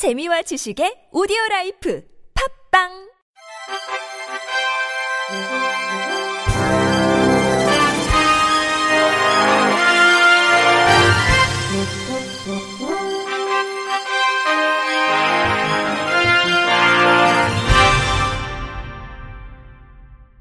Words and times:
재미와 0.00 0.40
지식의 0.40 1.12
오디오 1.12 1.36
life 1.50 2.02
팟빵 2.72 2.88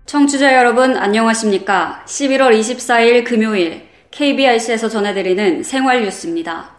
청취자 0.05 0.53
여러분 0.53 0.95
안녕하십니까? 0.95 2.05
11월 2.07 2.57
24일 2.57 3.25
금요일 3.25 3.89
KBRC에서 4.11 4.87
전해드리는 4.87 5.63
생활 5.63 6.03
뉴스입니다. 6.03 6.78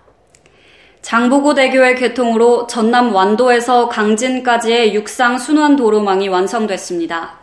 장보고대교의 1.02 1.96
개통으로 1.96 2.66
전남 2.66 3.14
완도에서 3.14 3.88
강진까지의 3.88 4.95
육상 4.95 5.38
순환 5.38 5.77
도로망이 5.77 6.28
완성됐습니다. 6.28 7.38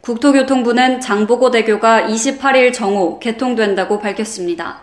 국토교통부는 0.00 1.00
장보고대교가 1.00 2.02
28일 2.02 2.72
정오 2.72 3.18
개통된다고 3.18 3.98
밝혔습니다. 3.98 4.80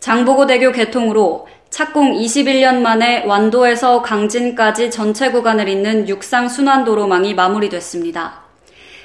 장보고대교 0.00 0.72
개통으로 0.72 1.46
착공 1.70 2.14
21년 2.14 2.80
만에 2.80 3.24
완도에서 3.26 4.02
강진까지 4.02 4.90
전체 4.90 5.30
구간을 5.30 5.68
잇는 5.68 6.08
육상 6.08 6.48
순환 6.48 6.84
도로망이 6.84 7.34
마무리됐습니다. 7.34 8.42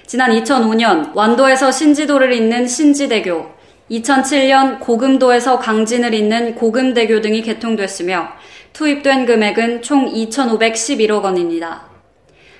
지난 0.06 0.32
2005년 0.32 1.14
완도에서 1.14 1.72
신지도를 1.72 2.34
잇는 2.34 2.68
신지대교, 2.68 3.61
2007년 3.92 4.80
고금도에서 4.80 5.60
강진을 5.60 6.14
잇는 6.14 6.56
고금대교 6.56 7.20
등이 7.20 7.42
개통됐으며 7.42 8.30
투입된 8.72 9.26
금액은 9.26 9.82
총 9.82 10.10
2,511억 10.12 11.24
원입니다. 11.24 11.84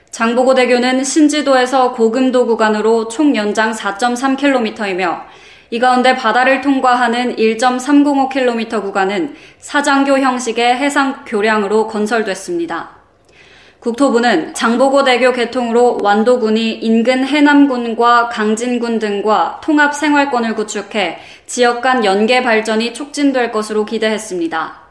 장보고대교는 0.10 1.06
신지도에서 1.06 1.94
고금도 1.94 2.48
구간으로 2.48 3.08
총 3.08 3.34
연장 3.38 3.72
4.3km이며 3.72 5.22
이 5.70 5.80
가운데 5.80 6.18
바다를 6.18 6.60
통과하는 6.60 7.38
1.305km 7.38 8.82
구간은 8.82 9.36
사장교 9.60 10.20
형식의 10.20 10.76
해상 10.76 11.24
교량으로 11.24 11.88
건설됐습니다. 11.88 13.01
국토부는 13.82 14.54
장보고대교 14.54 15.34
개통으로 15.34 15.98
완도군이 16.04 16.74
인근 16.74 17.26
해남군과 17.26 18.30
강진군 18.30 19.00
등과 19.00 19.60
통합 19.64 19.96
생활권을 19.96 20.54
구축해 20.54 21.18
지역 21.48 21.82
간 21.82 22.06
연계 22.06 22.44
발전이 22.44 22.94
촉진될 22.94 23.52
것으로 23.52 23.84
기대했습니다. 23.86 24.82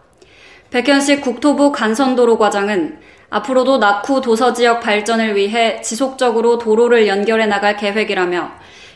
백현식 0.70 1.20
국토부 1.20 1.70
간선도로 1.70 2.36
과장은 2.36 2.98
앞으로도 3.30 3.78
낙후 3.78 4.20
도서 4.20 4.52
지역 4.52 4.80
발전을 4.80 5.36
위해 5.36 5.80
지속적으로 5.82 6.58
도로를 6.58 7.06
연결해 7.06 7.46
나갈 7.46 7.76
계획이라며 7.76 8.50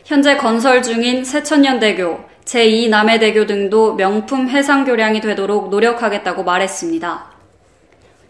현재 0.04 0.36
건설 0.36 0.82
중인 0.82 1.24
세천년대교, 1.24 2.18
제2남해대교 2.44 3.46
등도 3.46 3.94
명품 3.94 4.48
해상교량이 4.48 5.20
되도록 5.20 5.70
노력하겠다고 5.70 6.42
말했습니다. 6.42 7.33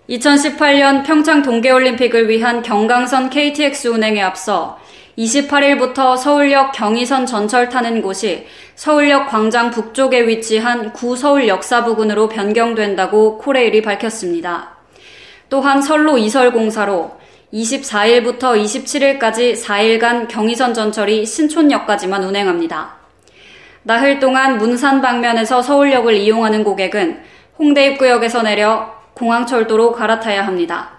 2018년 0.09 1.03
평창 1.03 1.43
동계올림픽을 1.43 2.29
위한 2.29 2.63
경강선 2.63 3.31
KTX 3.31 3.89
운행에 3.89 4.21
앞서 4.21 4.79
28일부터 5.17 6.19
서울역 6.19 6.73
경의선 6.73 7.25
전철 7.25 7.71
타는 7.71 8.03
곳이 8.03 8.47
서울역 8.75 9.31
광장 9.31 9.71
북쪽에 9.71 10.27
위치한 10.27 10.93
구서울 10.93 11.49
역사 11.49 11.85
부근으로 11.85 12.29
변경된다고 12.29 13.39
코레일이 13.39 13.81
밝혔습니다. 13.81 14.77
또한 15.49 15.81
선로 15.81 16.19
이설 16.19 16.53
공사로 16.53 17.13
24일부터 17.55 18.63
27일까지 18.63 19.59
4일간 19.59 20.29
경의선 20.29 20.75
전철이 20.75 21.25
신촌역까지만 21.25 22.25
운행합니다. 22.25 22.97
나흘 23.85 24.19
동안 24.19 24.59
문산 24.59 25.01
방면에서 25.01 25.63
서울역을 25.63 26.14
이용하는 26.14 26.63
고객은 26.64 27.23
홍대 27.59 27.87
입구역에서 27.87 28.43
내려 28.43 29.04
공항철도로 29.14 29.92
갈아타야 29.92 30.47
합니다. 30.47 30.95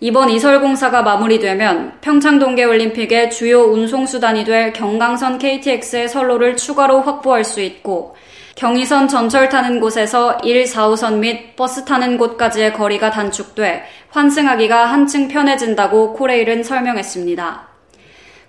이번 0.00 0.28
이설공사가 0.28 1.02
마무리되면 1.02 1.98
평창 2.00 2.38
동계올림픽의 2.38 3.30
주요 3.30 3.62
운송수단이 3.62 4.44
될 4.44 4.72
경강선 4.72 5.38
KTX의 5.38 6.08
선로를 6.08 6.56
추가로 6.56 7.00
확보할 7.00 7.44
수 7.44 7.60
있고 7.60 8.16
경의선 8.56 9.08
전철 9.08 9.48
타는 9.48 9.80
곳에서 9.80 10.38
1, 10.44 10.64
4호선 10.64 11.18
및 11.18 11.56
버스 11.56 11.84
타는 11.84 12.18
곳까지의 12.18 12.74
거리가 12.74 13.10
단축돼 13.10 13.84
환승하기가 14.10 14.84
한층 14.84 15.28
편해진다고 15.28 16.12
코레일은 16.12 16.62
설명했습니다. 16.62 17.68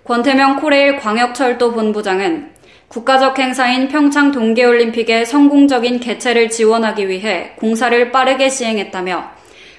권태명 0.04 0.60
코레일 0.60 0.98
광역철도 0.98 1.72
본부장은 1.72 2.55
국가적 2.96 3.38
행사인 3.38 3.88
평창 3.88 4.32
동계올림픽의 4.32 5.26
성공적인 5.26 6.00
개최를 6.00 6.48
지원하기 6.48 7.10
위해 7.10 7.52
공사를 7.56 8.10
빠르게 8.10 8.48
시행했다며 8.48 9.32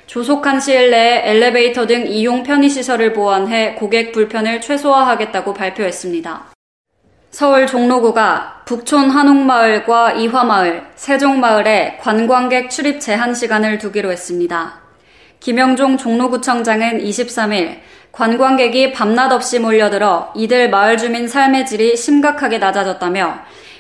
조속한 0.06 0.60
시일 0.60 0.92
내에 0.92 1.24
엘리베이터 1.32 1.88
등 1.88 2.06
이용 2.06 2.44
편의시설을 2.44 3.14
보완해 3.14 3.74
고객 3.74 4.12
불편을 4.12 4.62
최소화하겠다고 4.62 5.56
발표했습니다. 5.56 6.54
서울 7.32 7.66
종로구가 7.66 8.62
북촌 8.66 9.10
한옥마을과 9.10 10.12
이화마을, 10.12 10.86
세종마을에 10.94 11.98
관광객 12.00 12.70
출입 12.70 13.02
제한 13.02 13.34
시간을 13.34 13.80
두기로 13.80 14.12
했습니다. 14.12 14.82
김영종 15.40 15.98
종로구청장은 15.98 17.00
23일 17.00 17.78
관광객이 18.12 18.94
밤낮 18.94 19.32
없이 19.32 19.60
몰려들어 19.60 20.32
이들 20.36 20.70
마을 20.70 20.98
주민 20.98 21.28
삶의 21.28 21.66
질이 21.66 21.96
심각하게 21.96 22.58
낮아졌다며 22.58 23.40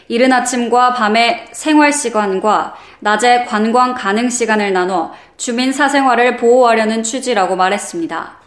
이른 0.10 0.32
아침과 0.32 0.94
밤에 0.94 1.48
생활 1.52 1.92
시간과 1.92 2.76
낮에 3.00 3.46
관광 3.46 3.94
가능 3.94 4.30
시간을 4.30 4.74
나눠 4.74 5.12
주민 5.38 5.72
사생활을 5.72 6.38
보호하려는 6.38 7.04
취지라고 7.04 7.56
말했습니다. 7.56 8.38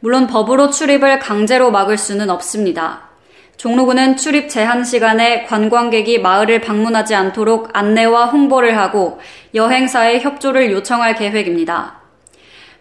물론 0.00 0.26
법으로 0.26 0.70
출입을 0.70 1.18
강제로 1.18 1.70
막을 1.70 1.96
수는 1.98 2.30
없습니다. 2.30 3.10
종로구는 3.56 4.16
출입 4.16 4.48
제한 4.48 4.84
시간에 4.84 5.44
관광객이 5.44 6.20
마을을 6.20 6.62
방문하지 6.62 7.14
않도록 7.14 7.68
안내와 7.74 8.26
홍보를 8.26 8.78
하고 8.78 9.20
여행사에 9.54 10.20
협조를 10.20 10.72
요청할 10.72 11.14
계획입니다. 11.14 11.99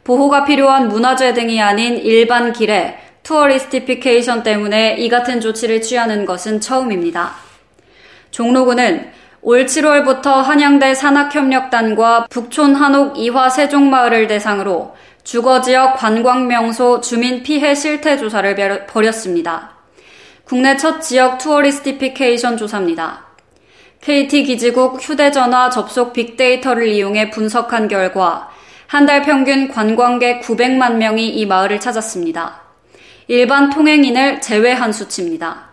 보호가 0.10 0.44
필요한 0.44 0.88
문화재 0.88 1.36
등이 1.36 1.62
아닌 1.62 1.96
일반 1.96 2.52
길에 2.52 2.98
touristification 3.22 4.42
때문에 4.42 4.96
이 4.98 5.08
같은 5.08 5.40
조치를 5.40 5.84
취하는 5.84 6.26
것은 6.26 6.62
처음입니다. 6.62 7.36
종로구는 8.32 9.12
올 9.44 9.68
7월부터 9.68 10.42
한양대 10.42 10.96
산학협력단과 10.96 12.26
북촌 12.28 12.74
한옥 12.74 13.20
이화 13.20 13.52
세종마을을 13.52 14.26
대상으로 14.26 14.96
주거지역 15.24 15.98
관광명소 15.98 17.02
주민 17.02 17.44
피해 17.44 17.76
실태 17.76 18.18
조사를 18.18 18.88
벌였습니다. 18.88 19.76
국내 20.44 20.76
첫 20.76 21.02
지역 21.02 21.38
touristification 21.38 22.58
조사입니다. 22.58 23.26
KT 24.02 24.42
기지국 24.42 25.00
휴대전화 25.00 25.70
접속 25.70 26.14
빅데이터를 26.14 26.88
이용해 26.88 27.30
분석한 27.30 27.88
결과 27.88 28.50
한 28.90 29.06
달 29.06 29.22
평균 29.22 29.68
관광객 29.68 30.42
900만 30.42 30.96
명이 30.96 31.30
이 31.30 31.46
마을을 31.46 31.80
찾았습니다. 31.80 32.62
일반 33.28 33.70
통행인을 33.70 34.42
제외한 34.42 34.92
수치입니다. 34.92 35.70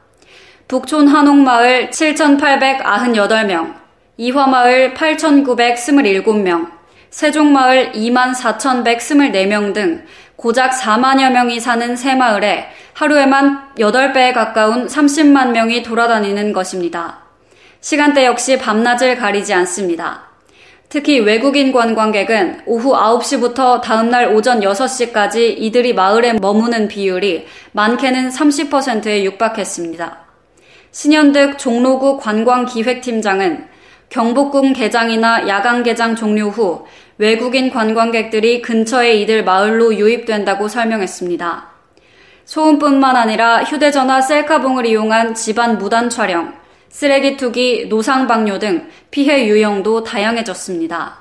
북촌 0.69 1.09
한옥마을 1.09 1.88
7,898명, 1.88 3.75
이화마을 4.19 4.93
8,927명, 4.93 6.71
세종마을 7.09 7.93
24,124명 7.93 9.72
등 9.72 10.04
고작 10.36 10.72
4만여 10.72 11.33
명이 11.33 11.59
사는 11.59 11.97
새 11.97 12.15
마을에 12.15 12.68
하루에만 12.92 13.77
8배에 13.78 14.34
가까운 14.34 14.89
30만 14.89 15.53
명이 15.53 15.83
돌아다니는 15.83 16.53
것입니다. 16.53 17.21
시간대 17.80 18.27
역시 18.27 18.59
밤낮을 18.59 19.16
가리지 19.16 19.54
않습니다. 19.54 20.35
특히 20.88 21.18
외국인 21.18 21.72
관광객은 21.72 22.62
오후 22.66 22.92
9시부터 22.92 23.80
다음날 23.80 24.34
오전 24.34 24.60
6시까지 24.60 25.56
이들이 25.59 25.94
마을에 25.94 26.34
머무는 26.34 26.86
비율이 26.86 27.47
많게는 27.72 28.28
30%에 28.28 29.24
육박했습니다. 29.24 30.18
신현득 30.92 31.59
종로구 31.59 32.18
관광기획팀장은 32.18 33.66
경복궁 34.09 34.72
개장이나 34.74 35.48
야간 35.48 35.83
개장 35.83 36.15
종료 36.15 36.48
후 36.48 36.86
외국인 37.18 37.71
관광객들이 37.71 38.62
근처에 38.62 39.15
이들 39.15 39.44
마을로 39.44 39.97
유입된다고 39.97 40.68
설명했습니다. 40.68 41.68
소음뿐만 42.44 43.16
아니라 43.16 43.65
휴대전화 43.65 44.21
셀카봉을 44.21 44.86
이용한 44.86 45.34
집안 45.34 45.78
무단 45.78 46.09
촬영, 46.09 46.54
쓰레기 46.97 47.37
투기, 47.37 47.89
노상 47.91 48.27
방뇨 48.27 48.59
등 48.59 48.89
피해 49.10 49.47
유형도 49.48 50.03
다양해졌습니다. 50.03 51.19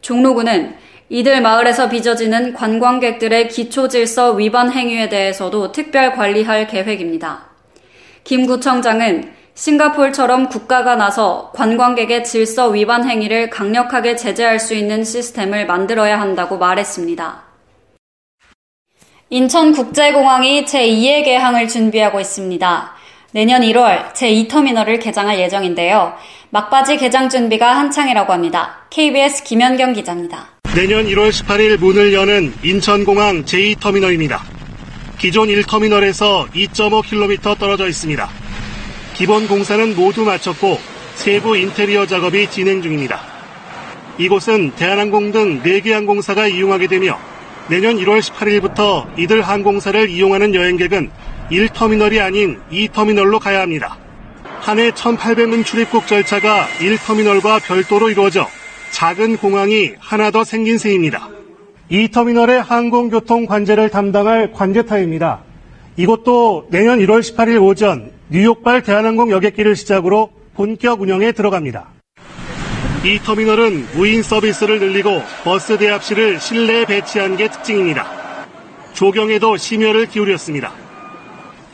종로구는 0.00 0.74
이들 1.10 1.42
마을에서 1.42 1.90
빚어지는 1.90 2.54
관광객들의 2.54 3.48
기초 3.48 3.88
질서 3.88 4.32
위반 4.32 4.72
행위에 4.72 5.10
대해서도 5.10 5.72
특별 5.72 6.12
관리할 6.12 6.66
계획입니다. 6.66 7.44
김 8.24 8.46
구청장은 8.46 9.34
싱가폴처럼 9.52 10.48
국가가 10.48 10.96
나서 10.96 11.52
관광객의 11.54 12.24
질서 12.24 12.68
위반 12.68 13.06
행위를 13.06 13.50
강력하게 13.50 14.16
제재할 14.16 14.58
수 14.58 14.72
있는 14.72 15.04
시스템을 15.04 15.66
만들어야 15.66 16.18
한다고 16.18 16.56
말했습니다. 16.56 17.42
인천국제공항이 19.28 20.64
제2의 20.64 21.22
개항을 21.22 21.68
준비하고 21.68 22.18
있습니다. 22.18 22.95
내년 23.36 23.60
1월 23.60 24.14
제2터미널을 24.14 24.98
개장할 24.98 25.38
예정인데요. 25.38 26.14
막바지 26.48 26.96
개장 26.96 27.28
준비가 27.28 27.76
한창이라고 27.76 28.32
합니다. 28.32 28.86
KBS 28.88 29.44
김현경 29.44 29.92
기자입니다. 29.92 30.46
내년 30.74 31.04
1월 31.04 31.28
18일 31.28 31.76
문을 31.78 32.14
여는 32.14 32.54
인천공항 32.62 33.44
제2터미널입니다. 33.44 34.38
기존 35.18 35.48
1터미널에서 35.48 36.48
2.5km 36.48 37.58
떨어져 37.58 37.88
있습니다. 37.88 38.26
기본 39.12 39.46
공사는 39.46 39.94
모두 39.94 40.24
마쳤고 40.24 40.78
세부 41.16 41.58
인테리어 41.58 42.06
작업이 42.06 42.50
진행 42.50 42.80
중입니다. 42.80 43.20
이곳은 44.16 44.70
대한항공 44.76 45.32
등 45.32 45.62
4개 45.62 45.90
항공사가 45.90 46.46
이용하게 46.46 46.86
되며 46.86 47.18
내년 47.68 47.98
1월 47.98 48.22
18일부터 48.22 49.06
이들 49.18 49.42
항공사를 49.42 50.08
이용하는 50.08 50.54
여행객은 50.54 51.10
1터미널이 51.50 52.20
아닌 52.20 52.58
2터미널로 52.70 53.38
가야 53.38 53.60
합니다. 53.60 53.96
한 54.60 54.78
해 54.80 54.90
1,800명 54.90 55.64
출입국 55.64 56.06
절차가 56.08 56.66
1터미널과 56.78 57.62
별도로 57.62 58.10
이루어져 58.10 58.48
작은 58.90 59.36
공항이 59.36 59.92
하나 60.00 60.30
더 60.30 60.42
생긴 60.42 60.76
셈입니다. 60.78 61.28
2터미널의 61.90 62.64
항공교통 62.64 63.46
관제를 63.46 63.90
담당할 63.90 64.52
관제타입니다. 64.52 65.42
이곳도 65.96 66.66
내년 66.70 66.98
1월 66.98 67.20
18일 67.20 67.62
오전 67.62 68.10
뉴욕발 68.28 68.82
대한항공 68.82 69.30
여객기를 69.30 69.76
시작으로 69.76 70.30
본격 70.54 71.00
운영에 71.00 71.30
들어갑니다. 71.30 71.90
이 73.04 73.20
터미널은 73.20 73.86
무인 73.94 74.22
서비스를 74.22 74.80
늘리고 74.80 75.22
버스 75.44 75.78
대합실을 75.78 76.40
실내에 76.40 76.86
배치한 76.86 77.36
게 77.36 77.48
특징입니다. 77.48 78.04
조경에도 78.94 79.56
심혈을 79.56 80.06
기울였습니다. 80.06 80.72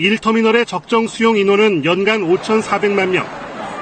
1터미널의 0.02 0.66
적정 0.66 1.06
수용 1.06 1.36
인원은 1.36 1.84
연간 1.84 2.22
5,400만 2.22 3.08
명. 3.08 3.24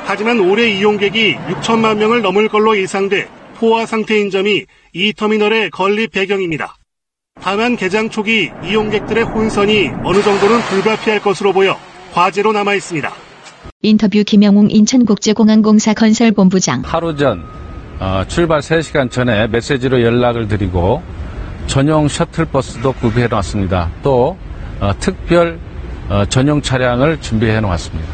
하지만 0.04 0.40
올해 0.40 0.70
이용객이 0.70 1.36
6천만 1.36 1.96
명을 1.96 2.22
넘을 2.22 2.48
걸로 2.48 2.76
예상돼 2.76 3.28
포화 3.56 3.86
상태인 3.86 4.30
점이 4.30 4.64
이 4.92 5.12
터미널의 5.12 5.70
건립 5.70 6.12
배경입니다. 6.12 6.76
다만 7.40 7.76
개장 7.76 8.10
초기 8.10 8.50
이용객들의 8.64 9.24
혼선이 9.24 9.90
어느 10.04 10.22
정도는 10.22 10.60
불가피할 10.60 11.20
것으로 11.20 11.52
보여 11.52 11.78
과제로 12.12 12.52
남아 12.52 12.74
있습니다. 12.74 13.10
인터뷰 13.82 14.22
김영웅 14.26 14.70
인천국제공항공사 14.70 15.94
건설본부장. 15.94 16.82
하루 16.84 17.16
전 17.16 17.42
어, 17.98 18.24
출발 18.28 18.60
3시간 18.60 19.10
전에 19.10 19.46
메시지로 19.46 20.02
연락을 20.02 20.48
드리고 20.48 21.02
전용 21.66 22.08
셔틀버스도 22.08 22.92
구비해 22.94 23.26
놨습니다. 23.26 23.90
또 24.02 24.36
어, 24.80 24.92
특별 24.98 25.58
어, 25.58 25.69
전용 26.28 26.60
차량을 26.60 27.20
준비해 27.20 27.60
놓았습니다. 27.60 28.12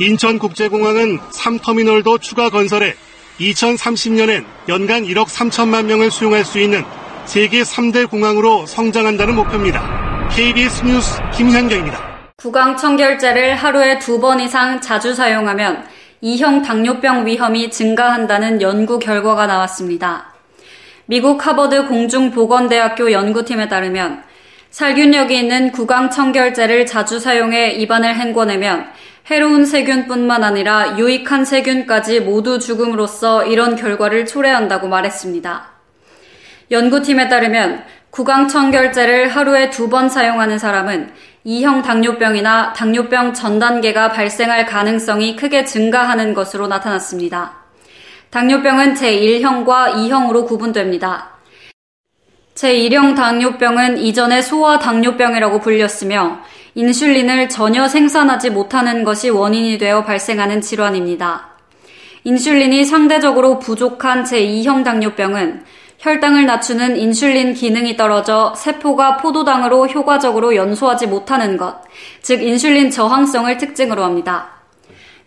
인천국제공항은 0.00 1.18
3터미널도 1.18 2.20
추가 2.20 2.50
건설해 2.50 2.94
2030년엔 3.38 4.44
연간 4.68 5.02
1억 5.04 5.26
3천만 5.26 5.84
명을 5.86 6.10
수용할 6.10 6.44
수 6.44 6.58
있는 6.58 6.82
세계 7.26 7.62
3대 7.62 8.08
공항으로 8.08 8.66
성장한다는 8.66 9.34
목표입니다. 9.34 10.28
KBS 10.34 10.84
뉴스 10.84 11.20
김현경입니다. 11.36 12.14
구강 12.38 12.76
청결제를 12.76 13.54
하루에 13.54 13.98
두 13.98 14.20
번 14.20 14.40
이상 14.40 14.80
자주 14.80 15.14
사용하면 15.14 15.84
이형 16.20 16.62
당뇨병 16.62 17.26
위험이 17.26 17.70
증가한다는 17.70 18.60
연구 18.62 18.98
결과가 18.98 19.46
나왔습니다. 19.46 20.32
미국 21.06 21.46
하버드 21.46 21.86
공중보건대학교 21.88 23.12
연구팀에 23.12 23.68
따르면 23.68 24.22
살균력이 24.74 25.38
있는 25.38 25.70
구강 25.70 26.10
청결제를 26.10 26.84
자주 26.84 27.20
사용해 27.20 27.74
입안을 27.74 28.16
헹궈내면 28.16 28.86
해로운 29.30 29.66
세균뿐만 29.66 30.42
아니라 30.42 30.98
유익한 30.98 31.44
세균까지 31.44 32.18
모두 32.18 32.58
죽음으로써 32.58 33.44
이런 33.44 33.76
결과를 33.76 34.26
초래한다고 34.26 34.88
말했습니다. 34.88 35.64
연구팀에 36.72 37.28
따르면 37.28 37.84
구강청결제를 38.10 39.28
하루에 39.28 39.70
두 39.70 39.88
번 39.88 40.08
사용하는 40.08 40.58
사람은 40.58 41.12
2형 41.46 41.84
당뇨병이나 41.84 42.72
당뇨병 42.72 43.32
전 43.32 43.60
단계가 43.60 44.08
발생할 44.08 44.66
가능성이 44.66 45.36
크게 45.36 45.64
증가하는 45.66 46.34
것으로 46.34 46.66
나타났습니다. 46.66 47.58
당뇨병은 48.30 48.94
제1형과 48.94 49.94
2형으로 49.94 50.44
구분됩니다. 50.48 51.33
제1형 52.54 53.16
당뇨병은 53.16 53.98
이전에 53.98 54.40
소아 54.40 54.78
당뇨병이라고 54.78 55.60
불렸으며 55.60 56.40
인슐린을 56.76 57.48
전혀 57.48 57.88
생산하지 57.88 58.50
못하는 58.50 59.02
것이 59.02 59.28
원인이 59.28 59.78
되어 59.78 60.04
발생하는 60.04 60.60
질환입니다. 60.60 61.48
인슐린이 62.22 62.84
상대적으로 62.84 63.58
부족한 63.58 64.24
제2형 64.24 64.84
당뇨병은 64.84 65.64
혈당을 65.98 66.46
낮추는 66.46 66.96
인슐린 66.96 67.54
기능이 67.54 67.96
떨어져 67.96 68.54
세포가 68.56 69.16
포도당으로 69.16 69.88
효과적으로 69.88 70.54
연소하지 70.54 71.06
못하는 71.06 71.56
것, 71.56 71.82
즉 72.22 72.42
인슐린 72.42 72.90
저항성을 72.90 73.56
특징으로 73.58 74.04
합니다. 74.04 74.50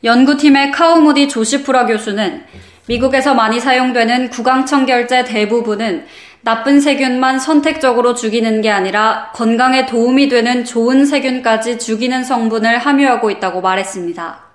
연구팀의 0.03 0.71
카우무디 0.71 1.27
조시프라 1.27 1.88
교수는 1.88 2.45
미국에서 2.88 3.33
많이 3.33 3.59
사용되는 3.59 4.29
구강청 4.29 4.85
결제 4.85 5.24
대부분은 5.24 6.06
나쁜 6.42 6.80
세균만 6.80 7.39
선택적으로 7.39 8.13
죽이는 8.13 8.62
게 8.62 8.69
아니라 8.69 9.31
건강에 9.34 9.86
도움이 9.86 10.30
되는 10.30 10.63
좋은 10.63 11.06
세균까지 11.06 11.80
죽이는 11.80 12.24
성분을 12.24 12.78
함유하고 12.78 13.31
있다고 13.31 13.62
말했습니다. 13.62 14.48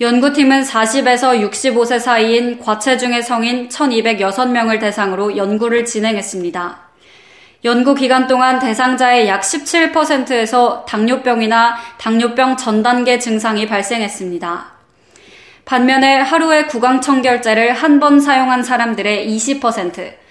연구팀은 0.00 0.62
40에서 0.62 1.50
65세 1.50 2.00
사이인 2.00 2.58
과체중의 2.58 3.22
성인 3.22 3.68
1206명을 3.68 4.80
대상으로 4.80 5.36
연구를 5.36 5.84
진행했습니다. 5.84 6.84
연구 7.64 7.94
기간 7.94 8.26
동안 8.26 8.58
대상자의 8.58 9.28
약 9.28 9.40
17%에서 9.42 10.84
당뇨병이나 10.86 11.76
당뇨병 11.96 12.56
전 12.56 12.82
단계 12.82 13.18
증상이 13.18 13.66
발생했습니다. 13.66 14.74
반면에 15.64 16.18
하루에 16.18 16.64
구강청결제를 16.64 17.72
한 17.72 18.00
번 18.00 18.20
사용한 18.20 18.64
사람들의 18.64 19.28
20%, 19.28 20.23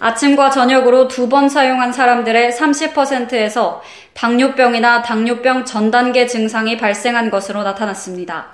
아침과 0.00 0.50
저녁으로 0.50 1.08
두 1.08 1.28
번 1.28 1.48
사용한 1.48 1.92
사람들의 1.92 2.52
30%에서 2.52 3.82
당뇨병이나 4.14 5.02
당뇨병 5.02 5.64
전 5.64 5.90
단계 5.90 6.26
증상이 6.26 6.76
발생한 6.76 7.30
것으로 7.30 7.62
나타났습니다. 7.62 8.48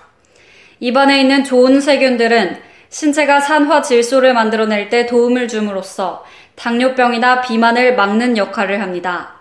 입안에 0.80 1.20
있는 1.20 1.44
좋은 1.44 1.80
세균들은 1.80 2.58
신체가 2.88 3.40
산화 3.40 3.82
질소를 3.82 4.34
만들어낼 4.34 4.88
때 4.88 5.06
도움을 5.06 5.48
줌으로써 5.48 6.24
당뇨병이나 6.56 7.40
비만을 7.40 7.96
막는 7.96 8.36
역할을 8.36 8.80
합니다. 8.80 9.34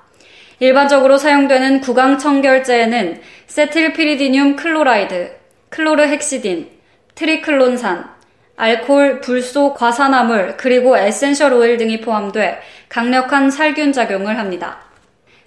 일반적으로 0.59 1.17
사용되는 1.17 1.81
구강청결제에는 1.81 3.21
cetylpyridinium 3.47 4.55
chloride, 4.55 5.31
클로르헥시딘, 5.69 6.69
트리클로산, 7.15 8.12
알코올, 8.55 9.21
불소, 9.21 9.73
과산화물, 9.73 10.55
그리고 10.57 10.97
에센셜 10.97 11.53
오일 11.53 11.77
등이 11.77 12.01
포함돼 12.01 12.61
강력한 12.89 13.49
살균 13.49 13.91
작용을 13.91 14.37
합니다. 14.37 14.79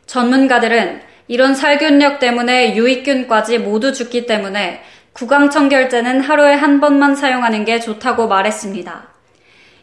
전문가들은 0.06 1.02
이런 1.28 1.54
살균력 1.54 2.18
때문에 2.18 2.76
유익균까지 2.76 3.58
모두 3.58 3.92
죽기 3.92 4.26
때문에 4.26 4.82
구강청결제는 5.12 6.20
하루에 6.20 6.54
한 6.54 6.80
번만 6.80 7.16
사용하는 7.16 7.64
게 7.64 7.80
좋다고 7.80 8.28
말했습니다. 8.28 9.08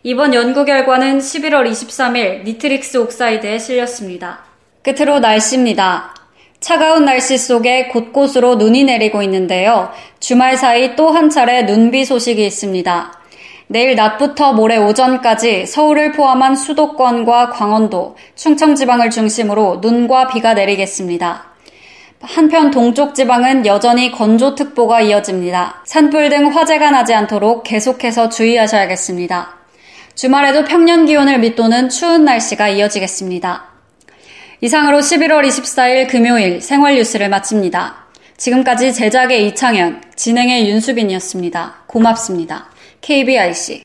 이번 0.03 0.33
연구 0.33 0.65
결과는 0.65 1.19
11월 1.19 1.69
23일 1.69 2.43
Nitric 2.43 2.97
Oxide에 2.97 3.57
실렸습니다. 3.57 4.43
끝으로 4.83 5.19
날씨입니다. 5.19 6.13
차가운 6.63 7.03
날씨 7.03 7.37
속에 7.37 7.89
곳곳으로 7.89 8.55
눈이 8.55 8.85
내리고 8.85 9.21
있는데요. 9.21 9.89
주말 10.21 10.55
사이 10.55 10.95
또 10.95 11.09
한 11.09 11.29
차례 11.29 11.65
눈비 11.65 12.05
소식이 12.05 12.45
있습니다. 12.45 13.19
내일 13.67 13.95
낮부터 13.95 14.53
모레 14.53 14.77
오전까지 14.77 15.65
서울을 15.65 16.13
포함한 16.13 16.55
수도권과 16.55 17.49
강원도, 17.49 18.15
충청지방을 18.35 19.09
중심으로 19.09 19.79
눈과 19.81 20.27
비가 20.27 20.53
내리겠습니다. 20.53 21.51
한편 22.21 22.71
동쪽 22.71 23.13
지방은 23.13 23.65
여전히 23.65 24.09
건조특보가 24.11 25.01
이어집니다. 25.01 25.81
산불 25.85 26.29
등 26.29 26.47
화재가 26.47 26.91
나지 26.91 27.13
않도록 27.13 27.63
계속해서 27.63 28.29
주의하셔야겠습니다. 28.29 29.57
주말에도 30.15 30.63
평년 30.63 31.05
기온을 31.05 31.39
밑도는 31.39 31.89
추운 31.89 32.23
날씨가 32.23 32.69
이어지겠습니다. 32.69 33.72
이상으로 34.63 34.99
11월 34.99 35.45
24일 35.45 36.07
금요일 36.07 36.61
생활 36.61 36.95
뉴스를 36.95 37.27
마칩니다. 37.27 38.05
지금까지 38.37 38.93
제작의 38.93 39.47
이창현, 39.47 40.01
진행의 40.15 40.69
윤수빈이었습니다. 40.69 41.83
고맙습니다. 41.85 42.69
KBIC. 43.01 43.83